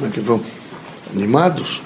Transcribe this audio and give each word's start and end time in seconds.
como 0.00 0.10
é 0.10 0.14
que 0.14 0.20
vão? 0.20 0.40
Animados? 1.14 1.82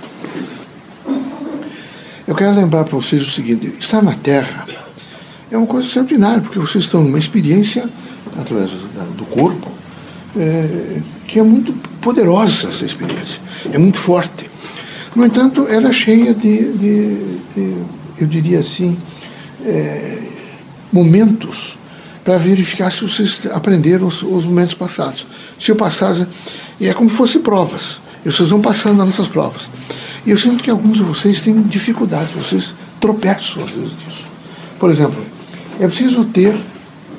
Eu 2.29 2.35
quero 2.37 2.55
lembrar 2.55 2.85
para 2.85 2.97
vocês 2.97 3.27
o 3.27 3.31
seguinte: 3.31 3.75
estar 3.81 4.01
na 4.03 4.12
Terra 4.12 4.64
é 5.51 5.59
uma 5.59 5.67
coisa 5.67 5.87
extraordinária, 5.87 6.40
porque 6.40 6.61
vocês 6.61 6.85
estão 6.85 7.03
numa 7.03 7.19
experiência, 7.19 7.88
através 8.38 8.71
do 8.71 9.24
corpo, 9.24 9.69
é, 10.37 11.00
que 11.27 11.40
é 11.40 11.42
muito 11.42 11.72
poderosa 12.00 12.69
essa 12.69 12.85
experiência, 12.85 13.40
é 13.72 13.79
muito 13.79 13.98
forte. 13.98 14.48
No 15.16 15.26
entanto, 15.26 15.66
ela 15.68 15.88
é 15.88 15.92
cheia 15.92 16.32
de, 16.32 16.72
de, 16.72 17.38
de 17.54 17.76
eu 18.20 18.28
diria 18.28 18.60
assim, 18.60 18.96
é, 19.64 20.22
momentos 20.92 21.76
para 22.22 22.38
verificar 22.38 22.90
se 22.90 23.02
vocês 23.02 23.40
aprenderam 23.52 24.06
os, 24.06 24.22
os, 24.22 24.44
momentos 24.44 24.74
passados. 24.74 25.26
Se 25.60 25.70
o 25.70 25.76
passado. 25.76 26.26
E 26.80 26.88
é 26.88 26.94
como 26.94 27.10
se 27.10 27.16
fossem 27.16 27.42
provas. 27.42 28.00
E 28.25 28.30
vocês 28.30 28.48
vão 28.48 28.61
passando 28.61 29.04
nessas 29.04 29.29
provas. 29.29 29.68
E 30.27 30.30
eu 30.30 30.37
sinto 30.37 30.64
que 30.64 30.70
alguns 30.70 30.96
de 30.96 31.02
vocês 31.02 31.41
têm 31.41 31.60
dificuldade, 31.62 32.28
vocês 32.34 32.74
tropeçam 33.00 33.62
às 33.62 33.70
vezes 33.70 33.91
disso. 33.91 34.24
Por 34.78 34.91
exemplo, 34.91 35.23
é 35.78 35.87
preciso 35.87 36.24
ter 36.24 36.55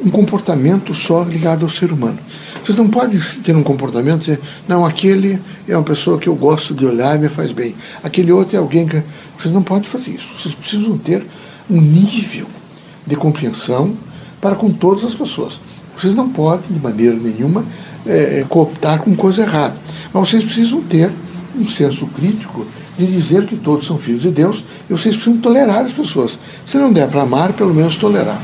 um 0.04 0.10
comportamento 0.10 0.94
só 0.94 1.24
ligado 1.24 1.64
ao 1.64 1.70
ser 1.70 1.92
humano. 1.92 2.18
Vocês 2.64 2.78
não 2.78 2.88
podem 2.88 3.20
ter 3.44 3.56
um 3.56 3.62
comportamento 3.62 4.22
dizer, 4.22 4.40
não, 4.68 4.84
aquele 4.84 5.40
é 5.68 5.78
uma 5.78 5.84
pessoa 5.84 6.18
que 6.18 6.28
eu 6.28 6.36
gosto 6.36 6.74
de 6.74 6.84
olhar 6.86 7.16
e 7.16 7.20
me 7.20 7.30
faz 7.30 7.52
bem. 7.52 7.76
Aquele 8.04 8.32
outro 8.32 8.56
é 8.56 8.60
alguém 8.60 8.88
que. 8.88 9.04
Vocês 9.38 9.54
não 9.54 9.62
podem 9.62 9.84
fazer 9.84 10.12
isso. 10.12 10.28
Vocês 10.36 10.56
precisam 10.56 10.98
ter 10.98 11.24
um 11.70 11.80
nível 11.80 12.48
de 13.06 13.16
compreensão 13.16 13.96
para 14.42 14.56
com 14.56 14.72
todas 14.72 15.06
as 15.06 15.14
pessoas. 15.14 15.60
Vocês 15.96 16.16
não 16.16 16.30
podem, 16.30 16.66
de 16.72 16.80
maneira 16.80 17.16
nenhuma, 17.16 17.64
é, 18.06 18.46
cooptar 18.50 19.00
com 19.00 19.16
coisa 19.16 19.44
errada. 19.44 19.76
Mas 20.16 20.30
vocês 20.30 20.46
precisam 20.46 20.82
ter 20.82 21.12
um 21.60 21.68
senso 21.68 22.08
crítico 22.08 22.66
de 22.98 23.06
dizer 23.06 23.46
que 23.46 23.58
todos 23.58 23.86
são 23.86 23.98
filhos 23.98 24.22
de 24.22 24.30
Deus 24.30 24.64
e 24.90 24.94
vocês 24.94 25.14
precisam 25.14 25.42
tolerar 25.42 25.84
as 25.84 25.92
pessoas. 25.92 26.40
Se 26.66 26.78
não 26.78 26.94
der 26.94 27.10
para 27.10 27.24
amar, 27.24 27.52
pelo 27.52 27.74
menos 27.74 27.98
tolerar. 27.98 28.42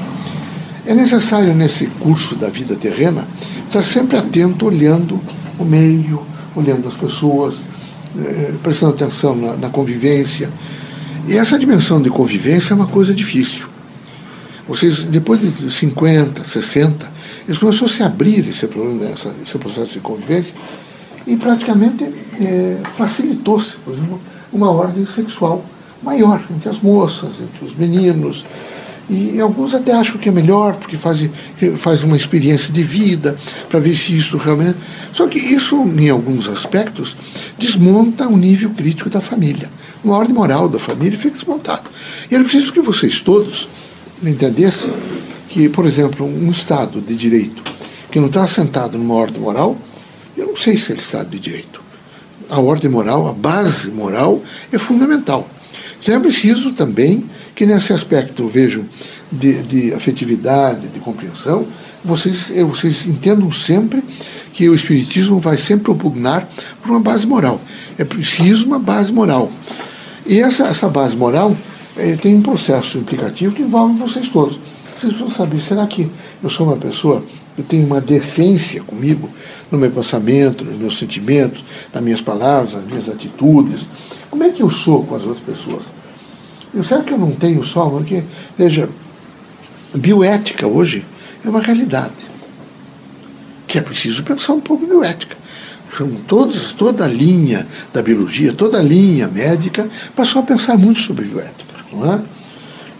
É 0.85 0.93
necessário, 0.93 1.53
nesse 1.53 1.85
curso 1.85 2.35
da 2.35 2.49
vida 2.49 2.75
terrena, 2.75 3.25
estar 3.65 3.83
sempre 3.83 4.17
atento, 4.17 4.65
olhando 4.65 5.17
o 5.57 5.63
meio, 5.63 6.21
olhando 6.57 6.89
as 6.89 6.95
pessoas, 6.95 7.55
eh, 8.19 8.51
prestando 8.61 8.91
atenção 8.91 9.33
na, 9.33 9.55
na 9.55 9.69
convivência. 9.69 10.49
E 11.25 11.37
essa 11.37 11.57
dimensão 11.57 12.01
de 12.01 12.09
convivência 12.09 12.73
é 12.73 12.75
uma 12.75 12.87
coisa 12.87 13.13
difícil. 13.13 13.67
Vocês, 14.67 15.03
depois 15.03 15.39
de 15.39 15.71
50, 15.71 16.43
60, 16.43 17.09
eles 17.47 17.57
começaram 17.57 17.85
a 17.85 17.89
se 17.89 18.03
abrir 18.03 18.45
esse, 18.49 18.67
problema, 18.67 19.13
esse 19.41 19.57
processo 19.57 19.93
de 19.93 19.99
convivência 20.01 20.53
e 21.25 21.35
praticamente 21.35 22.03
é, 22.39 22.77
facilitou-se, 22.95 23.75
por 23.77 23.93
exemplo, 23.93 24.21
uma 24.51 24.69
ordem 24.69 25.05
sexual 25.05 25.63
maior 26.01 26.41
entre 26.49 26.69
as 26.69 26.79
moças, 26.79 27.31
entre 27.41 27.65
os 27.65 27.75
meninos. 27.75 28.45
E 29.09 29.39
alguns 29.41 29.75
até 29.75 29.91
acham 29.91 30.17
que 30.17 30.29
é 30.29 30.31
melhor, 30.31 30.75
porque 30.75 30.95
faz, 30.95 31.19
faz 31.77 32.01
uma 32.01 32.15
experiência 32.15 32.71
de 32.73 32.81
vida, 32.81 33.37
para 33.69 33.79
ver 33.79 33.95
se 33.95 34.15
isso 34.15 34.37
realmente. 34.37 34.77
Só 35.11 35.27
que 35.27 35.37
isso, 35.37 35.75
em 35.75 36.09
alguns 36.09 36.47
aspectos, 36.47 37.17
desmonta 37.57 38.27
o 38.27 38.37
nível 38.37 38.69
crítico 38.69 39.09
da 39.09 39.19
família. 39.19 39.69
Uma 40.03 40.15
ordem 40.15 40.33
moral 40.33 40.69
da 40.69 40.79
família 40.79 41.17
fica 41.17 41.35
desmontada. 41.35 41.83
E 42.29 42.35
era 42.35 42.43
preciso 42.43 42.71
que 42.71 42.79
vocês 42.79 43.19
todos 43.19 43.67
entendessem 44.23 44.89
que, 45.49 45.67
por 45.67 45.85
exemplo, 45.85 46.25
um 46.25 46.49
Estado 46.49 47.01
de 47.01 47.13
direito 47.13 47.61
que 48.09 48.19
não 48.19 48.27
está 48.27 48.43
assentado 48.43 48.97
numa 48.97 49.15
ordem 49.15 49.41
moral, 49.41 49.77
eu 50.41 50.47
não 50.47 50.55
sei 50.55 50.77
se 50.77 50.91
é 50.91 50.95
Estado 50.95 51.29
de 51.29 51.39
direito. 51.39 51.81
A 52.49 52.59
ordem 52.59 52.89
moral, 52.89 53.27
a 53.27 53.31
base 53.31 53.89
moral, 53.91 54.41
é 54.71 54.77
fundamental. 54.77 55.47
Então 56.01 56.15
é 56.15 56.19
preciso 56.19 56.73
também 56.73 57.23
que 57.55 57.65
nesse 57.65 57.93
aspecto, 57.93 58.47
vejo, 58.47 58.83
de, 59.31 59.61
de 59.61 59.93
afetividade, 59.93 60.87
de 60.87 60.99
compreensão, 60.99 61.65
vocês, 62.03 62.47
vocês 62.67 63.05
entendam 63.05 63.51
sempre 63.51 64.03
que 64.51 64.67
o 64.67 64.73
Espiritismo 64.73 65.39
vai 65.39 65.57
sempre 65.57 65.85
propugnar 65.85 66.49
por 66.81 66.89
uma 66.89 66.99
base 66.99 67.27
moral. 67.27 67.61
É 67.97 68.03
preciso 68.03 68.65
uma 68.65 68.79
base 68.79 69.13
moral. 69.13 69.51
E 70.25 70.39
essa, 70.39 70.63
essa 70.65 70.89
base 70.89 71.15
moral 71.15 71.55
é, 71.95 72.15
tem 72.15 72.35
um 72.35 72.41
processo 72.41 72.97
implicativo 72.97 73.53
que 73.53 73.61
envolve 73.61 73.97
vocês 73.99 74.27
todos. 74.27 74.59
Vocês 74.99 75.13
precisam 75.13 75.29
saber, 75.29 75.61
será 75.61 75.85
que 75.85 76.09
eu 76.43 76.49
sou 76.49 76.67
uma 76.67 76.77
pessoa 76.77 77.23
eu 77.57 77.63
tenho 77.63 77.85
uma 77.85 77.99
decência 77.99 78.81
comigo 78.81 79.29
no 79.69 79.77
meu 79.77 79.91
pensamento, 79.91 80.63
nos 80.63 80.77
meus 80.77 80.97
sentimentos, 80.97 81.63
nas 81.93 82.03
minhas 82.03 82.21
palavras, 82.21 82.73
nas 82.73 82.85
minhas 82.85 83.09
atitudes. 83.09 83.81
Como 84.29 84.43
é 84.43 84.49
que 84.49 84.63
eu 84.63 84.69
sou 84.69 85.03
com 85.05 85.15
as 85.15 85.23
outras 85.23 85.45
pessoas? 85.45 85.83
Eu 86.73 86.83
sei 86.83 87.01
que 87.01 87.11
eu 87.11 87.17
não 87.17 87.31
tenho 87.31 87.63
só, 87.63 87.89
porque, 87.89 88.23
veja, 88.57 88.89
bioética 89.93 90.65
hoje 90.65 91.05
é 91.45 91.49
uma 91.49 91.59
realidade. 91.59 92.13
Que 93.67 93.77
é 93.77 93.81
preciso 93.81 94.23
pensar 94.23 94.53
um 94.53 94.61
pouco 94.61 94.85
em 94.85 94.87
bioética. 94.87 95.35
Todos, 96.25 96.71
toda 96.71 97.03
a 97.03 97.07
linha 97.07 97.67
da 97.93 98.01
biologia, 98.01 98.53
toda 98.53 98.79
a 98.79 98.81
linha 98.81 99.27
médica 99.27 99.89
passou 100.15 100.41
a 100.41 100.45
pensar 100.45 100.77
muito 100.77 101.01
sobre 101.01 101.25
bioética. 101.25 101.73
Não 101.91 102.13
é? 102.13 102.21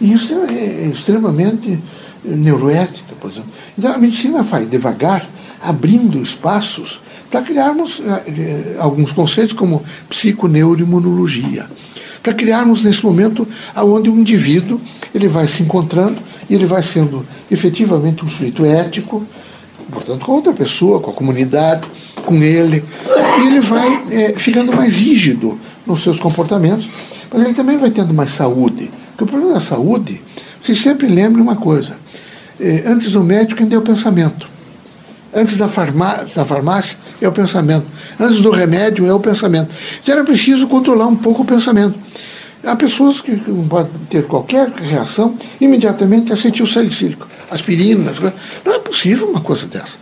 E 0.02 0.12
isso 0.12 0.34
é, 0.50 0.52
é 0.52 0.90
extremamente 0.92 1.78
neuroética, 2.24 3.14
por 3.20 3.30
exemplo. 3.30 3.50
Então 3.78 3.94
a 3.94 3.98
medicina 3.98 4.42
vai 4.42 4.66
devagar 4.66 5.24
abrindo 5.62 6.20
espaços 6.20 7.00
para 7.30 7.40
criarmos 7.40 8.02
eh, 8.04 8.22
eh, 8.26 8.76
alguns 8.80 9.12
conceitos 9.12 9.54
como 9.54 9.80
psiconeuroimunologia, 10.08 11.66
para 12.20 12.34
criarmos 12.34 12.82
nesse 12.82 13.04
momento 13.04 13.46
aonde 13.76 14.10
o 14.10 14.18
indivíduo 14.18 14.80
ele 15.14 15.28
vai 15.28 15.46
se 15.46 15.62
encontrando 15.62 16.20
e 16.50 16.54
ele 16.54 16.66
vai 16.66 16.82
sendo 16.82 17.24
efetivamente 17.48 18.24
um 18.24 18.28
sujeito 18.28 18.64
ético, 18.64 19.24
portanto 19.90 20.26
com 20.26 20.32
outra 20.32 20.52
pessoa, 20.52 20.98
com 20.98 21.12
a 21.12 21.14
comunidade, 21.14 21.86
com 22.26 22.34
ele, 22.42 22.82
e 23.40 23.46
ele 23.46 23.60
vai 23.60 24.04
eh, 24.10 24.34
ficando 24.36 24.74
mais 24.74 24.96
rígido 24.96 25.56
nos 25.86 26.02
seus 26.02 26.18
comportamentos, 26.18 26.90
mas 27.32 27.42
ele 27.42 27.54
também 27.54 27.78
vai 27.78 27.90
tendo 27.92 28.12
mais 28.12 28.32
saúde. 28.32 28.90
Porque 29.22 29.24
o 29.24 29.26
problema 29.26 29.54
da 29.54 29.60
saúde, 29.60 30.20
vocês 30.62 30.82
sempre 30.82 31.06
lembrem 31.06 31.42
uma 31.42 31.56
coisa, 31.56 31.94
eh, 32.60 32.82
antes 32.86 33.12
do 33.12 33.22
médico 33.22 33.62
ainda 33.62 33.76
é 33.76 33.78
o 33.78 33.82
pensamento. 33.82 34.48
Antes 35.34 35.56
da 35.56 35.68
farmácia, 35.68 36.26
da 36.34 36.44
farmácia 36.44 36.98
é 37.20 37.28
o 37.28 37.32
pensamento. 37.32 37.86
Antes 38.18 38.42
do 38.42 38.50
remédio 38.50 39.06
é 39.06 39.14
o 39.14 39.20
pensamento. 39.20 39.70
Então 40.02 40.14
era 40.14 40.24
preciso 40.24 40.66
controlar 40.66 41.06
um 41.06 41.16
pouco 41.16 41.42
o 41.42 41.44
pensamento. 41.44 41.98
Há 42.64 42.76
pessoas 42.76 43.20
que 43.20 43.32
não 43.48 43.66
podem 43.66 43.92
ter 44.08 44.24
qualquer 44.24 44.68
reação, 44.70 45.36
imediatamente 45.60 46.32
a 46.32 46.36
sentir 46.36 46.62
o 46.62 46.66
salicílico, 46.66 47.26
aspirina. 47.50 48.12
Não 48.64 48.74
é 48.74 48.78
possível 48.78 49.28
uma 49.28 49.40
coisa 49.40 49.66
dessa. 49.66 49.98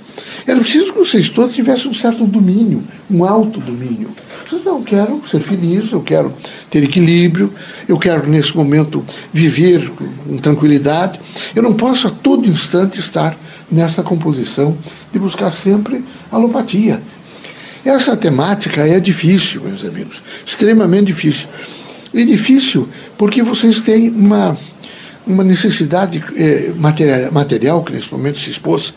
Era 0.47 0.60
preciso 0.60 0.93
que 0.93 0.98
vocês 0.98 1.28
todos 1.28 1.54
tivessem 1.54 1.91
um 1.91 1.94
certo 1.94 2.26
domínio, 2.26 2.84
um 3.10 3.25
alto 3.25 3.60
domínio. 3.60 4.10
Vocês 4.47 4.65
não, 4.65 4.78
eu 4.78 4.82
quero 4.82 5.22
ser 5.28 5.41
feliz, 5.41 5.93
eu 5.93 6.03
quero 6.03 6.34
ter 6.69 6.82
equilíbrio, 6.82 7.53
eu 7.88 7.98
quero 7.98 8.28
nesse 8.28 8.54
momento 8.56 9.04
viver 9.32 9.91
com 10.27 10.37
tranquilidade. 10.37 11.19
Eu 11.54 11.62
não 11.62 11.72
posso 11.72 12.09
a 12.09 12.10
todo 12.10 12.48
instante 12.48 12.98
estar 12.98 13.37
nessa 13.71 14.03
composição 14.03 14.77
de 15.12 15.19
buscar 15.19 15.53
sempre 15.53 16.04
alopatia. 16.31 17.00
Essa 17.84 18.16
temática 18.16 18.87
é 18.87 19.00
difícil, 19.00 19.62
meus 19.62 19.84
amigos, 19.84 20.22
extremamente 20.44 21.06
difícil. 21.06 21.48
E 22.12 22.25
difícil 22.25 22.88
porque 23.16 23.43
vocês 23.43 23.81
têm 23.81 24.10
uma, 24.10 24.56
uma 25.26 25.44
necessidade 25.44 26.22
eh, 26.37 26.72
material, 26.76 27.32
material, 27.32 27.84
que 27.84 27.93
nesse 27.93 28.10
momento 28.12 28.38
se 28.38 28.50
expôs, 28.50 28.93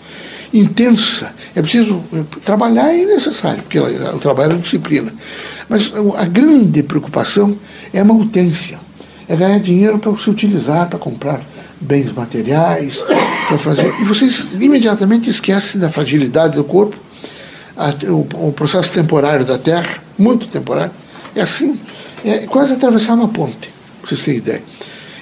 intensa. 0.53 1.31
É 1.55 1.61
preciso 1.61 2.03
trabalhar 2.45 2.93
é 2.93 3.05
necessário, 3.05 3.63
porque 3.63 3.79
o 3.79 4.19
trabalho 4.19 4.53
é 4.53 4.57
disciplina. 4.57 5.11
Mas 5.67 5.91
a 6.17 6.25
grande 6.25 6.83
preocupação 6.83 7.57
é 7.93 7.99
a 7.99 8.05
maltência. 8.05 8.79
É 9.27 9.35
ganhar 9.35 9.59
dinheiro 9.59 9.97
para 9.97 10.15
se 10.17 10.29
utilizar, 10.29 10.89
para 10.89 10.99
comprar 10.99 11.41
bens 11.79 12.13
materiais, 12.13 12.97
para 13.47 13.57
fazer. 13.57 13.93
E 14.01 14.05
vocês 14.05 14.45
imediatamente 14.59 15.29
esquecem 15.29 15.79
da 15.79 15.89
fragilidade 15.89 16.55
do 16.55 16.63
corpo, 16.63 16.95
a, 17.75 17.89
o, 18.11 18.47
o, 18.47 18.53
processo 18.53 18.91
temporário 18.91 19.45
da 19.45 19.57
Terra, 19.57 19.97
muito 20.17 20.47
temporário. 20.47 20.91
É 21.35 21.41
assim, 21.41 21.79
é 22.23 22.39
quase 22.39 22.73
atravessar 22.73 23.13
uma 23.15 23.27
ponte, 23.27 23.69
para 23.99 24.09
vocês 24.09 24.23
terem 24.23 24.39
ideia. 24.39 24.63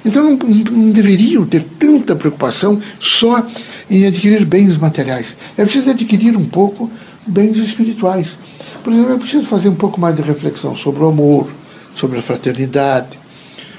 Então 0.03 0.23
não, 0.23 0.37
não, 0.37 0.91
deveriam 0.91 1.45
ter 1.45 1.63
tanta 1.77 2.15
preocupação 2.15 2.79
só 2.99 3.45
em 3.89 4.05
adquirir 4.05 4.45
bens 4.45 4.77
materiais. 4.77 5.35
É 5.57 5.63
preciso 5.63 5.89
adquirir 5.89 6.35
um 6.35 6.45
pouco 6.45 6.89
bens 7.25 7.57
espirituais. 7.57 8.29
Por 8.83 8.91
exemplo, 8.91 9.13
é 9.13 9.17
preciso 9.17 9.45
fazer 9.45 9.69
um 9.69 9.75
pouco 9.75 9.99
mais 9.99 10.15
de 10.15 10.21
reflexão 10.21 10.75
sobre 10.75 11.03
o 11.03 11.09
amor, 11.09 11.47
sobre 11.95 12.17
a 12.17 12.21
fraternidade, 12.21 13.19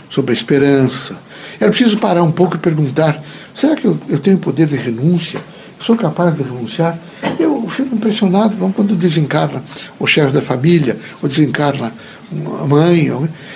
sobre 0.09 0.33
a 0.33 0.35
esperança. 0.35 1.17
É 1.59 1.67
preciso 1.69 1.99
parar 1.99 2.23
um 2.23 2.31
pouco 2.31 2.55
e 2.55 2.59
perguntar: 2.59 3.21
será 3.55 3.75
que 3.75 3.85
eu, 3.85 3.99
eu 4.09 4.19
tenho 4.21 4.39
poder 4.39 4.67
de 4.67 4.77
renúncia? 4.77 5.41
sou 5.83 5.97
capaz 5.97 6.37
de 6.37 6.43
renunciar? 6.45 6.97
Eu 7.39 7.52
fico 7.73 7.95
impressionado 7.95 8.57
quando 8.75 8.95
desencarna 8.95 9.63
o 9.99 10.07
chefe 10.07 10.33
da 10.33 10.43
família, 10.43 10.97
ou 11.23 11.29
desencarna 11.29 11.93
a 12.61 12.67
mãe. 12.67 13.11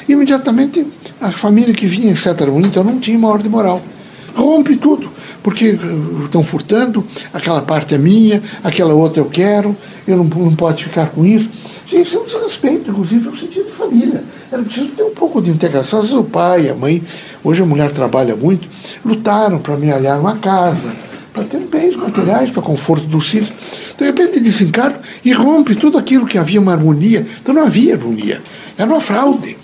Imediatamente 0.09 0.87
a 1.21 1.31
família 1.31 1.73
que 1.75 1.87
vinha 1.87 2.11
em 2.11 2.17
certa 2.17 2.45
harmonia 2.45 2.69
então 2.69 2.85
não 2.85 2.99
tinha 2.99 3.17
uma 3.17 3.29
ordem 3.29 3.51
moral. 3.51 3.83
Rompe 4.35 4.77
tudo, 4.77 5.11
porque 5.43 5.79
estão 6.25 6.45
furtando, 6.45 7.07
aquela 7.33 7.63
parte 7.63 7.95
é 7.95 7.99
minha, 7.99 8.43
aquela 8.63 8.93
outra 8.93 9.23
eu 9.23 9.27
quero, 9.27 9.75
eu 10.07 10.17
não, 10.17 10.25
não 10.25 10.55
pode 10.55 10.85
ficar 10.85 11.09
com 11.09 11.25
isso. 11.25 11.49
Gente, 11.87 12.09
isso 12.09 12.17
é 12.17 12.21
um 12.21 12.25
desrespeito, 12.25 12.91
inclusive, 12.91 13.31
no 13.31 13.37
sentido 13.37 13.67
de 13.67 13.73
família. 13.73 14.25
Era 14.51 14.63
preciso 14.63 14.89
ter 14.89 15.05
um 15.05 15.15
pouco 15.15 15.41
de 15.41 15.51
integração. 15.51 16.01
Às 16.01 16.07
vezes 16.07 16.19
o 16.19 16.25
pai, 16.25 16.69
a 16.69 16.75
mãe, 16.75 17.03
hoje 17.43 17.63
a 17.63 17.67
mulher 17.67 17.93
trabalha 17.93 18.35
muito, 18.37 18.69
lutaram 19.05 19.59
para 19.59 19.77
me 19.77 19.91
aliar 19.91 20.21
uma 20.21 20.37
casa, 20.37 20.93
para 21.33 21.45
ter 21.45 21.61
bens 21.61 21.95
materiais, 21.97 22.51
para 22.51 22.61
conforto 22.61 23.07
dos 23.07 23.29
filhos. 23.29 23.53
De 24.07 24.13
repente 24.13 24.39
desencarna 24.39 25.01
e 25.25 25.33
rompe 25.33 25.75
tudo 25.75 25.99
aquilo 25.99 26.27
que 26.27 26.39
havia 26.39 26.61
uma 26.61 26.73
harmonia. 26.73 27.27
Então 27.43 27.53
não 27.53 27.67
havia 27.67 27.95
harmonia, 27.95 28.41
era 28.79 28.89
uma 28.89 29.01
fraude. 29.01 29.57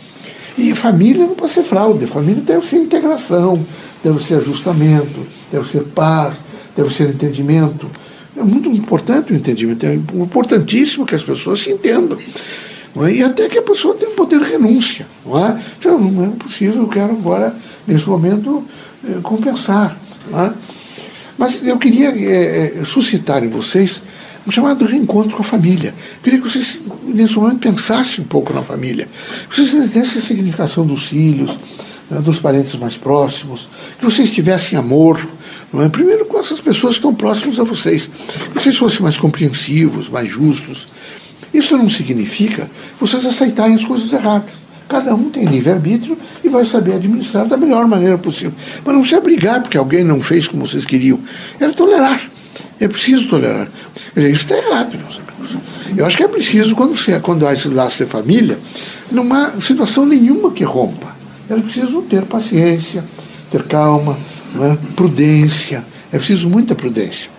E 0.58 0.74
família 0.74 1.24
não 1.24 1.34
pode 1.34 1.52
ser 1.52 1.62
fraude, 1.62 2.06
família 2.08 2.42
deve 2.42 2.66
ser 2.66 2.76
integração, 2.76 3.64
deve 4.02 4.22
ser 4.22 4.34
ajustamento, 4.34 5.24
deve 5.50 5.68
ser 5.70 5.84
paz, 5.84 6.34
deve 6.76 6.92
ser 6.92 7.08
entendimento. 7.08 7.88
É 8.36 8.42
muito 8.42 8.68
importante 8.68 9.32
o 9.32 9.36
entendimento, 9.36 9.86
é 9.86 9.94
importantíssimo 9.94 11.06
que 11.06 11.14
as 11.14 11.22
pessoas 11.22 11.60
se 11.60 11.70
entendam. 11.70 12.18
É? 12.96 13.12
E 13.12 13.22
até 13.22 13.48
que 13.48 13.58
a 13.58 13.62
pessoa 13.62 13.94
tenha 13.94 14.10
um 14.10 14.16
poder 14.16 14.40
de 14.40 14.50
renúncia. 14.50 15.06
Não 15.24 15.38
é? 15.38 15.56
Então, 15.78 16.00
não 16.00 16.24
é 16.24 16.28
possível, 16.30 16.82
eu 16.82 16.88
quero 16.88 17.12
agora, 17.12 17.54
nesse 17.86 18.08
momento, 18.08 18.64
eh, 19.08 19.20
compensar. 19.22 19.96
É? 20.34 20.52
Mas 21.38 21.64
eu 21.66 21.78
queria 21.78 22.10
é, 22.10 22.84
suscitar 22.84 23.42
em 23.42 23.48
vocês 23.48 24.02
um 24.46 24.50
chamado 24.50 24.84
reencontro 24.84 25.36
com 25.36 25.42
a 25.42 25.44
família. 25.44 25.94
Queria 26.22 26.40
que 26.40 26.48
vocês, 26.48 26.78
nesse 27.04 27.34
momento, 27.34 27.58
pensassem 27.58 28.24
um 28.24 28.26
pouco 28.26 28.52
na 28.52 28.62
família. 28.62 29.08
Vocês 29.48 29.72
entendessem 29.72 30.18
a 30.18 30.24
significação 30.24 30.86
dos 30.86 31.06
filhos, 31.06 31.56
né, 32.10 32.20
dos 32.20 32.38
parentes 32.38 32.74
mais 32.76 32.96
próximos, 32.96 33.68
que 33.98 34.04
vocês 34.04 34.32
tivessem 34.32 34.78
amor, 34.78 35.20
é? 35.80 35.88
primeiro 35.88 36.26
com 36.26 36.38
essas 36.38 36.60
pessoas 36.60 36.94
que 36.94 36.98
estão 36.98 37.14
próximas 37.14 37.58
a 37.58 37.64
vocês, 37.64 38.10
que 38.52 38.60
vocês 38.60 38.76
fossem 38.76 39.00
mais 39.00 39.16
compreensivos, 39.16 40.08
mais 40.08 40.28
justos. 40.28 40.88
Isso 41.54 41.76
não 41.76 41.88
significa 41.88 42.70
vocês 43.00 43.24
aceitarem 43.24 43.74
as 43.74 43.84
coisas 43.84 44.12
erradas. 44.12 44.62
Cada 44.88 45.14
um 45.14 45.30
tem 45.30 45.44
livre-arbítrio 45.46 46.18
e 46.44 46.48
vai 46.48 46.66
saber 46.66 46.94
administrar 46.94 47.46
da 47.46 47.56
melhor 47.56 47.86
maneira 47.86 48.18
possível. 48.18 48.52
Mas 48.84 48.94
não 48.94 49.00
precisa 49.00 49.20
brigar 49.22 49.62
porque 49.62 49.78
alguém 49.78 50.04
não 50.04 50.20
fez 50.20 50.46
como 50.46 50.66
vocês 50.66 50.84
queriam. 50.84 51.18
Era 51.58 51.72
tolerar. 51.72 52.31
É 52.82 52.88
preciso 52.88 53.28
tolerar. 53.28 53.68
Isso 54.16 54.42
está 54.42 54.56
errado, 54.56 54.98
meus 54.98 55.20
amigos. 55.20 55.62
Eu 55.96 56.04
acho 56.04 56.16
que 56.16 56.24
é 56.24 56.26
preciso, 56.26 56.74
quando, 56.74 56.96
você, 56.96 57.20
quando 57.20 57.46
há 57.46 57.54
esse 57.54 57.68
laço 57.68 58.04
de 58.04 58.10
família, 58.10 58.58
não 59.08 59.32
há 59.32 59.52
situação 59.60 60.04
nenhuma 60.04 60.50
que 60.50 60.64
rompa. 60.64 61.14
É 61.48 61.54
preciso 61.54 62.02
ter 62.02 62.24
paciência, 62.24 63.04
ter 63.52 63.62
calma, 63.62 64.18
é? 64.60 64.76
prudência. 64.96 65.84
É 66.10 66.18
preciso 66.18 66.48
muita 66.50 66.74
prudência. 66.74 67.30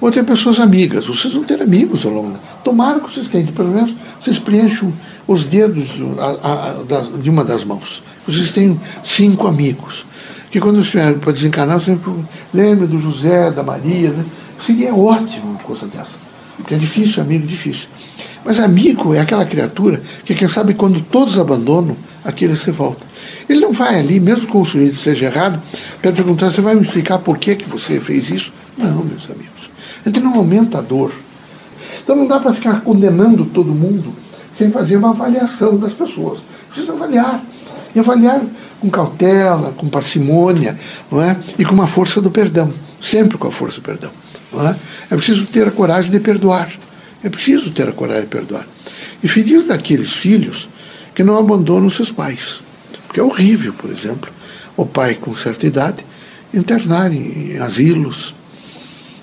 Ou 0.00 0.10
ter 0.10 0.24
pessoas 0.24 0.58
amigas. 0.58 1.04
Vocês 1.04 1.34
vão 1.34 1.44
ter 1.44 1.60
amigos 1.60 2.06
ao 2.06 2.12
longo. 2.12 2.38
Tomara 2.64 3.00
que 3.00 3.12
vocês 3.12 3.28
tenham, 3.28 3.48
pelo 3.48 3.74
menos 3.74 3.94
vocês 4.22 4.38
preencham 4.38 4.90
os 5.26 5.44
dedos 5.44 5.86
de 7.22 7.28
uma 7.28 7.44
das 7.44 7.62
mãos. 7.62 8.02
Vocês 8.26 8.52
têm 8.52 8.80
cinco 9.04 9.46
amigos. 9.46 10.06
Que 10.50 10.60
quando 10.60 10.80
estiver 10.80 11.14
para 11.14 11.32
desencarnar, 11.32 11.78
você 11.80 11.96
lembra 12.52 12.86
do 12.86 12.98
José, 12.98 13.50
da 13.50 13.62
Maria. 13.62 14.10
Né? 14.10 14.24
Seria 14.64 14.94
ótimo 14.94 15.50
uma 15.50 15.58
coisa 15.60 15.86
dessa. 15.86 16.28
Porque 16.56 16.74
é 16.74 16.78
difícil, 16.78 17.22
amigo, 17.22 17.46
difícil. 17.46 17.88
Mas 18.44 18.58
amigo 18.60 19.14
é 19.14 19.20
aquela 19.20 19.44
criatura 19.44 20.00
que, 20.24 20.34
quem 20.34 20.48
sabe, 20.48 20.74
quando 20.74 21.00
todos 21.00 21.38
abandonam, 21.38 21.96
aquele 22.24 22.56
se 22.56 22.70
volta. 22.70 23.06
Ele 23.48 23.60
não 23.60 23.72
vai 23.72 23.98
ali, 23.98 24.20
mesmo 24.20 24.46
que 24.46 24.56
o 24.56 24.64
sujeito 24.64 24.96
seja 24.96 25.26
errado, 25.26 25.60
para 26.00 26.12
perguntar: 26.12 26.50
você 26.50 26.60
vai 26.60 26.74
me 26.74 26.82
explicar 26.82 27.18
por 27.18 27.38
que, 27.38 27.56
que 27.56 27.68
você 27.68 28.00
fez 28.00 28.30
isso? 28.30 28.52
Não, 28.76 29.04
meus 29.04 29.24
amigos. 29.30 29.70
Gente 30.04 30.20
não 30.20 30.34
aumenta 30.34 30.78
a 30.78 30.80
dor. 30.80 31.12
Então 32.02 32.16
não 32.16 32.26
dá 32.26 32.40
para 32.40 32.54
ficar 32.54 32.80
condenando 32.80 33.44
todo 33.44 33.70
mundo 33.70 34.14
sem 34.56 34.70
fazer 34.70 34.96
uma 34.96 35.10
avaliação 35.10 35.76
das 35.76 35.92
pessoas. 35.92 36.40
Precisa 36.70 36.92
avaliar. 36.92 37.42
E 37.94 38.00
avaliar 38.00 38.40
com 38.80 38.90
cautela, 38.90 39.72
com 39.72 39.88
parcimônia, 39.88 40.78
não 41.10 41.20
é? 41.20 41.36
e 41.58 41.64
com 41.64 41.74
uma 41.74 41.86
força 41.86 42.20
do 42.20 42.30
perdão. 42.30 42.72
Sempre 43.00 43.38
com 43.38 43.48
a 43.48 43.52
força 43.52 43.80
do 43.80 43.82
perdão. 43.82 44.10
Não 44.52 44.66
é? 44.66 44.76
é 45.10 45.16
preciso 45.16 45.46
ter 45.46 45.66
a 45.66 45.70
coragem 45.70 46.10
de 46.10 46.20
perdoar. 46.20 46.70
É 47.22 47.28
preciso 47.28 47.70
ter 47.72 47.88
a 47.88 47.92
coragem 47.92 48.22
de 48.22 48.28
perdoar. 48.28 48.66
E 49.22 49.28
feliz 49.28 49.66
daqueles 49.66 50.12
filhos 50.12 50.68
que 51.14 51.24
não 51.24 51.36
abandonam 51.36 51.90
seus 51.90 52.12
pais. 52.12 52.60
Porque 53.06 53.20
é 53.20 53.22
horrível, 53.22 53.72
por 53.72 53.90
exemplo, 53.90 54.30
o 54.76 54.86
pai 54.86 55.14
com 55.14 55.34
certa 55.34 55.66
idade 55.66 56.04
internar 56.52 57.12
em, 57.12 57.58
asilos, 57.58 58.34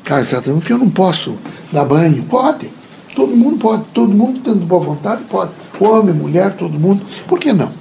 casas 0.03 0.25
de 0.25 0.29
tratamento, 0.31 0.65
que 0.65 0.73
eu 0.73 0.77
não 0.77 0.89
posso 0.89 1.37
dar 1.71 1.85
banho. 1.85 2.23
Pode. 2.23 2.69
Todo 3.15 3.35
mundo 3.35 3.57
pode. 3.57 3.83
Todo 3.93 4.11
mundo 4.13 4.41
tendo 4.43 4.65
boa 4.65 4.83
vontade 4.83 5.23
pode. 5.29 5.51
Homem, 5.79 6.13
mulher, 6.13 6.53
todo 6.55 6.79
mundo. 6.79 7.01
Por 7.27 7.39
que 7.39 7.53
não? 7.53 7.71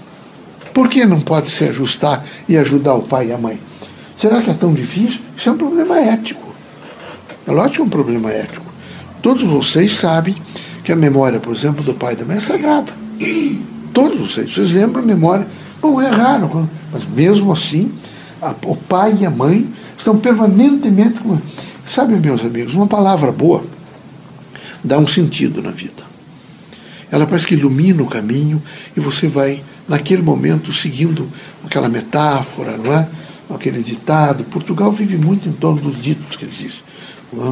Por 0.74 0.88
que 0.88 1.06
não 1.06 1.20
pode 1.20 1.50
se 1.50 1.64
ajustar 1.64 2.24
e 2.48 2.58
ajudar 2.58 2.94
o 2.94 3.02
pai 3.02 3.28
e 3.28 3.32
a 3.32 3.38
mãe? 3.38 3.58
Será 4.18 4.42
que 4.42 4.50
é 4.50 4.54
tão 4.54 4.74
difícil? 4.74 5.20
Isso 5.36 5.48
é 5.48 5.52
um 5.52 5.56
problema 5.56 5.98
ético. 6.00 6.52
É 7.46 7.52
lógico 7.52 7.76
que 7.76 7.80
é 7.80 7.84
um 7.84 7.88
problema 7.88 8.30
ético. 8.30 8.66
Todos 9.22 9.44
vocês 9.44 9.96
sabem 9.96 10.34
que 10.82 10.92
a 10.92 10.96
memória, 10.96 11.40
por 11.40 11.54
exemplo, 11.54 11.82
do 11.82 11.94
pai 11.94 12.14
e 12.14 12.16
da 12.16 12.24
mãe 12.24 12.36
é 12.36 12.40
sagrada. 12.40 12.92
Todos 13.92 14.18
vocês. 14.18 14.52
Vocês 14.52 14.72
lembram 14.72 15.02
a 15.02 15.06
memória? 15.06 15.46
Bom, 15.80 16.00
é 16.00 16.08
raro, 16.08 16.68
mas 16.92 17.04
mesmo 17.04 17.52
assim, 17.52 17.92
a, 18.42 18.54
o 18.66 18.74
pai 18.74 19.16
e 19.20 19.26
a 19.26 19.30
mãe 19.30 19.66
estão 19.96 20.18
permanentemente. 20.18 21.20
Com... 21.20 21.38
Sabe, 21.86 22.14
meus 22.16 22.44
amigos, 22.44 22.74
uma 22.74 22.86
palavra 22.86 23.30
boa 23.30 23.62
dá 24.84 24.98
um 24.98 25.06
sentido 25.06 25.62
na 25.62 25.70
vida. 25.70 26.04
Ela 27.10 27.26
parece 27.26 27.46
que 27.46 27.54
ilumina 27.54 28.02
o 28.02 28.06
caminho 28.06 28.62
e 28.96 29.00
você 29.00 29.26
vai, 29.26 29.62
naquele 29.88 30.22
momento, 30.22 30.72
seguindo 30.72 31.28
aquela 31.64 31.88
metáfora, 31.88 32.76
não 32.76 32.92
é? 32.92 33.06
aquele 33.54 33.82
ditado. 33.82 34.44
Portugal 34.44 34.90
vive 34.92 35.16
muito 35.16 35.48
em 35.48 35.52
torno 35.52 35.80
dos 35.80 36.00
ditos 36.00 36.36
que 36.36 36.44
existem. 36.44 36.82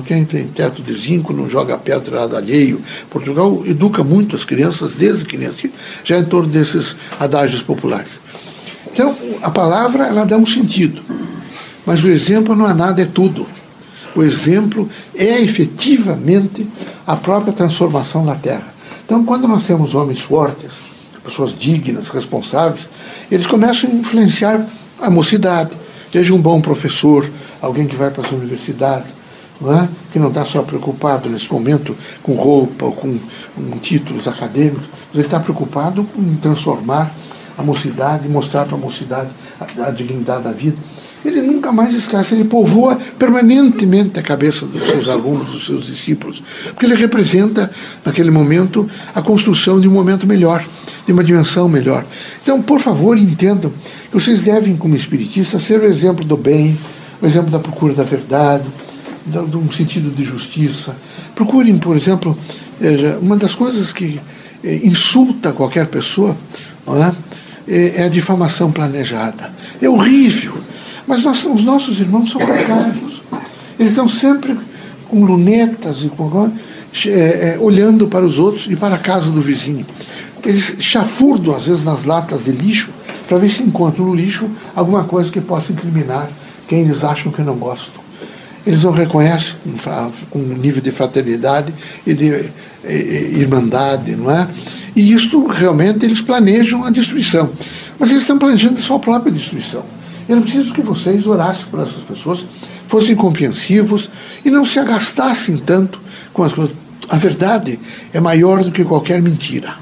Quem 0.06 0.24
tem 0.24 0.46
teto 0.46 0.80
de 0.80 0.94
zinco 0.94 1.32
não 1.32 1.50
joga 1.50 1.76
pedra 1.76 2.20
lado 2.20 2.36
alheio. 2.36 2.80
Portugal 3.10 3.62
educa 3.66 4.04
muito 4.04 4.36
as 4.36 4.44
crianças 4.44 4.92
desde 4.92 5.24
criança, 5.24 5.68
já 6.04 6.18
em 6.18 6.24
torno 6.24 6.48
desses 6.48 6.94
adágios 7.18 7.62
populares. 7.62 8.12
Então, 8.92 9.16
a 9.42 9.50
palavra 9.50 10.06
ela 10.06 10.24
dá 10.24 10.36
um 10.36 10.46
sentido, 10.46 11.02
mas 11.84 12.04
o 12.04 12.08
exemplo 12.08 12.54
não 12.54 12.68
é 12.68 12.74
nada, 12.74 13.02
é 13.02 13.06
tudo. 13.06 13.46
O 14.14 14.22
exemplo 14.22 14.88
é 15.16 15.40
efetivamente 15.40 16.68
a 17.06 17.16
própria 17.16 17.52
transformação 17.52 18.24
da 18.24 18.34
terra. 18.34 18.72
Então, 19.04 19.24
quando 19.24 19.48
nós 19.48 19.64
temos 19.64 19.94
homens 19.94 20.20
fortes, 20.20 20.91
pessoas 21.24 21.56
dignas, 21.56 22.08
responsáveis, 22.08 22.88
eles 23.30 23.46
começam 23.46 23.90
a 23.90 23.94
influenciar 23.94 24.66
a 25.00 25.10
mocidade. 25.10 25.70
Veja 26.10 26.34
um 26.34 26.40
bom 26.40 26.60
professor, 26.60 27.28
alguém 27.60 27.86
que 27.86 27.96
vai 27.96 28.10
para 28.10 28.22
as 28.24 28.32
universidades, 28.32 29.10
não 29.60 29.80
é? 29.80 29.88
que 30.12 30.18
não 30.18 30.28
está 30.28 30.44
só 30.44 30.62
preocupado 30.62 31.28
nesse 31.30 31.50
momento 31.50 31.96
com 32.22 32.34
roupa 32.34 32.86
ou 32.86 32.92
com, 32.92 33.18
títulos 33.80 34.28
acadêmicos, 34.28 34.88
mas 35.08 35.14
ele 35.14 35.24
está 35.24 35.40
preocupado 35.40 36.04
com 36.04 36.36
transformar 36.36 37.12
a 37.56 37.62
mocidade, 37.62 38.28
mostrar 38.28 38.64
para 38.64 38.76
a 38.76 38.80
mocidade 38.80 39.30
a, 39.60 39.86
a 39.86 39.90
dignidade 39.90 40.44
da 40.44 40.52
vida. 40.52 40.76
Ele 41.24 41.40
nunca 41.40 41.70
mais 41.70 41.94
esquece, 41.94 42.34
ele 42.34 42.44
povoa 42.44 42.98
permanentemente 43.18 44.18
a 44.18 44.22
cabeça 44.22 44.66
dos 44.66 44.82
seus 44.82 45.08
alunos, 45.08 45.52
dos 45.52 45.66
seus 45.66 45.86
discípulos, 45.86 46.42
porque 46.66 46.84
ele 46.84 46.96
representa, 46.96 47.70
naquele 48.04 48.30
momento, 48.30 48.88
a 49.14 49.22
construção 49.22 49.80
de 49.80 49.88
um 49.88 49.92
momento 49.92 50.26
melhor, 50.26 50.64
de 51.06 51.12
uma 51.12 51.22
dimensão 51.22 51.68
melhor. 51.68 52.04
Então, 52.42 52.60
por 52.60 52.80
favor, 52.80 53.16
entendam 53.16 53.72
que 54.10 54.14
vocês 54.14 54.40
devem, 54.40 54.76
como 54.76 54.96
espiritistas, 54.96 55.62
ser 55.62 55.80
o 55.80 55.84
exemplo 55.84 56.24
do 56.24 56.36
bem, 56.36 56.76
o 57.20 57.26
exemplo 57.26 57.50
da 57.50 57.58
procura 57.58 57.94
da 57.94 58.04
verdade, 58.04 58.64
de 59.24 59.56
um 59.56 59.70
sentido 59.70 60.10
de 60.10 60.24
justiça. 60.24 60.96
Procurem, 61.34 61.78
por 61.78 61.96
exemplo, 61.96 62.36
uma 63.20 63.36
das 63.36 63.54
coisas 63.54 63.92
que 63.92 64.20
eh, 64.64 64.80
insulta 64.84 65.52
qualquer 65.52 65.86
pessoa 65.86 66.36
é? 66.88 67.12
Eh, 67.68 67.92
é 67.96 68.04
a 68.04 68.08
difamação 68.08 68.72
planejada. 68.72 69.52
É 69.80 69.88
horrível. 69.88 70.54
Mas 71.12 71.22
nós, 71.24 71.44
os 71.44 71.62
nossos 71.62 72.00
irmãos 72.00 72.30
são 72.30 72.40
precários. 72.40 73.20
Eles 73.78 73.92
estão 73.92 74.08
sempre 74.08 74.58
com 75.10 75.22
lunetas 75.26 76.02
e 76.02 76.08
com, 76.08 76.50
é, 77.04 77.10
é, 77.10 77.58
olhando 77.60 78.08
para 78.08 78.24
os 78.24 78.38
outros 78.38 78.66
e 78.66 78.76
para 78.76 78.94
a 78.94 78.98
casa 78.98 79.30
do 79.30 79.42
vizinho. 79.42 79.84
Eles 80.42 80.76
chafurdam, 80.78 81.54
às 81.54 81.66
vezes, 81.66 81.84
nas 81.84 82.04
latas 82.04 82.44
de 82.44 82.52
lixo 82.52 82.88
para 83.28 83.36
ver 83.36 83.50
se 83.50 83.62
encontram 83.62 84.06
no 84.06 84.14
lixo 84.14 84.48
alguma 84.74 85.04
coisa 85.04 85.30
que 85.30 85.38
possa 85.38 85.70
incriminar 85.70 86.30
quem 86.66 86.80
eles 86.80 87.04
acham 87.04 87.30
que 87.30 87.42
não 87.42 87.56
gostam. 87.56 88.02
eles 88.66 88.82
não 88.82 88.92
reconhecem 88.92 89.56
um, 89.66 90.38
um 90.38 90.56
nível 90.56 90.80
de 90.80 90.92
fraternidade 90.92 91.74
e 92.06 92.14
de 92.14 92.50
irmandade, 93.38 94.16
não 94.16 94.30
é? 94.30 94.48
E 94.96 95.12
isto 95.12 95.46
realmente 95.46 96.06
eles 96.06 96.22
planejam 96.22 96.86
a 96.86 96.90
destruição. 96.90 97.50
Mas 97.98 98.08
eles 98.08 98.22
estão 98.22 98.38
planejando 98.38 98.78
a 98.78 98.82
sua 98.82 98.98
própria 98.98 99.30
destruição. 99.30 99.84
Eu 100.28 100.40
preciso 100.40 100.72
que 100.72 100.82
vocês 100.82 101.26
orassem 101.26 101.64
por 101.70 101.80
essas 101.80 102.02
pessoas, 102.02 102.44
fossem 102.86 103.16
compreensivos 103.16 104.10
e 104.44 104.50
não 104.50 104.64
se 104.64 104.78
agastassem 104.78 105.56
tanto 105.56 106.00
com 106.32 106.42
as 106.42 106.52
coisas. 106.52 106.74
A 107.08 107.16
verdade 107.16 107.78
é 108.12 108.20
maior 108.20 108.62
do 108.62 108.70
que 108.70 108.84
qualquer 108.84 109.20
mentira. 109.20 109.74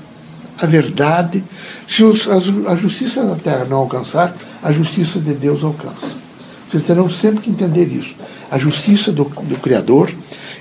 A 0.58 0.66
verdade, 0.66 1.42
se 1.86 2.02
os, 2.02 2.28
a, 2.28 2.72
a 2.72 2.76
justiça 2.76 3.24
da 3.24 3.36
terra 3.36 3.64
não 3.64 3.78
alcançar, 3.78 4.34
a 4.62 4.72
justiça 4.72 5.18
de 5.18 5.32
Deus 5.32 5.62
alcança. 5.64 6.20
Vocês 6.68 6.82
terão 6.84 7.08
sempre 7.08 7.40
que 7.40 7.50
entender 7.50 7.86
isso. 7.86 8.14
A 8.50 8.58
justiça 8.58 9.10
do, 9.10 9.24
do 9.24 9.56
Criador 9.56 10.10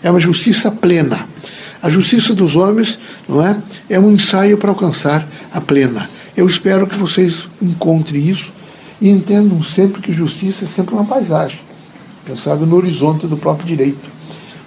é 0.01 0.09
uma 0.09 0.19
justiça 0.19 0.71
plena. 0.71 1.27
A 1.81 1.89
justiça 1.89 2.33
dos 2.33 2.55
homens, 2.55 2.99
não 3.27 3.45
é? 3.45 3.57
É 3.89 3.99
um 3.99 4.11
ensaio 4.11 4.57
para 4.57 4.69
alcançar 4.69 5.25
a 5.53 5.61
plena. 5.61 6.09
Eu 6.35 6.47
espero 6.47 6.87
que 6.87 6.95
vocês 6.95 7.47
encontrem 7.61 8.27
isso 8.27 8.51
e 9.01 9.09
entendam 9.09 9.61
sempre 9.63 10.01
que 10.01 10.11
justiça 10.11 10.65
é 10.65 10.67
sempre 10.67 10.93
uma 10.93 11.05
paisagem, 11.05 11.59
pensada 12.25 12.65
no 12.65 12.75
horizonte 12.75 13.27
do 13.27 13.37
próprio 13.37 13.65
direito. 13.65 14.09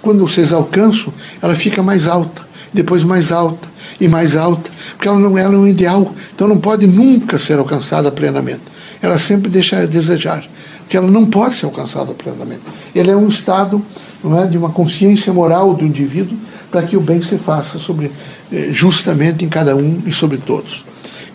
Quando 0.01 0.27
vocês 0.27 0.51
alcançam, 0.51 1.13
ela 1.41 1.55
fica 1.55 1.81
mais 1.81 2.07
alta, 2.07 2.41
depois 2.73 3.03
mais 3.03 3.31
alta 3.31 3.67
e 3.99 4.07
mais 4.07 4.35
alta, 4.35 4.69
porque 4.95 5.07
ela 5.07 5.19
não 5.19 5.37
ela 5.37 5.53
é 5.53 5.57
um 5.57 5.67
ideal, 5.67 6.13
então 6.33 6.47
não 6.47 6.57
pode 6.57 6.87
nunca 6.87 7.37
ser 7.37 7.57
alcançada 7.57 8.11
plenamente. 8.11 8.61
Ela 9.01 9.19
sempre 9.19 9.49
deixa 9.49 9.79
a 9.79 9.85
desejar, 9.85 10.43
porque 10.79 10.97
ela 10.97 11.09
não 11.09 11.25
pode 11.25 11.55
ser 11.55 11.65
alcançada 11.65 12.13
plenamente. 12.13 12.61
Ele 12.93 13.11
é 13.11 13.15
um 13.15 13.27
estado 13.27 13.83
não 14.23 14.41
é, 14.41 14.47
de 14.47 14.57
uma 14.57 14.69
consciência 14.69 15.33
moral 15.33 15.73
do 15.73 15.85
indivíduo 15.85 16.37
para 16.71 16.83
que 16.83 16.95
o 16.95 17.01
bem 17.01 17.21
se 17.21 17.37
faça 17.37 17.77
sobre, 17.77 18.11
eh, 18.51 18.69
justamente 18.71 19.45
em 19.45 19.49
cada 19.49 19.75
um 19.75 20.01
e 20.05 20.13
sobre 20.13 20.37
todos. 20.37 20.85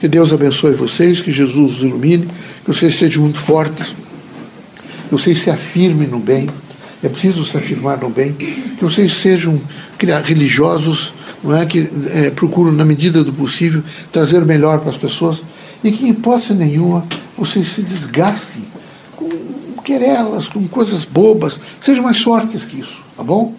Que 0.01 0.07
Deus 0.07 0.33
abençoe 0.33 0.75
vocês, 0.75 1.21
que 1.21 1.33
Jesus 1.33 1.79
os 1.79 1.83
ilumine, 1.83 2.29
que 2.65 2.73
vocês 2.73 2.95
sejam 2.97 3.25
muito 3.25 3.39
fortes, 3.39 3.97
que 5.09 5.13
vocês 5.13 5.43
se 5.43 5.51
afirmem 5.51 6.07
no 6.07 6.19
bem. 6.19 6.49
É 7.03 7.09
preciso 7.09 7.45
se 7.45 7.57
afirmar 7.57 7.99
no 7.99 8.09
bem, 8.09 8.33
que 8.33 8.79
vocês 8.81 9.13
sejam 9.13 9.61
religiosos, 10.25 11.13
não 11.43 11.57
é 11.57 11.65
que 11.67 11.89
é, 12.13 12.31
procuram 12.31 12.73
na 12.73 12.85
medida 12.85 13.23
do 13.25 13.33
possível 13.33 13.83
trazer 14.11 14.43
o 14.43 14.47
melhor 14.47 14.81
para 14.81 14.91
as 14.91 14.97
pessoas 14.97 15.43
e 15.83 15.93
que 15.93 16.07
em 16.07 16.11
hipótese 16.11 16.55
nenhuma 16.55 17.05
vocês 17.37 17.69
se 17.69 17.83
desgastem 17.83 18.65
com 19.17 19.29
querelas, 19.85 20.49
com 20.49 20.67
coisas 20.67 21.05
bobas, 21.05 21.59
sejam 21.81 22.05
mais 22.05 22.21
fortes 22.21 22.65
que 22.65 22.81
isso, 22.81 23.03
tá 23.17 23.23
bom? 23.23 23.55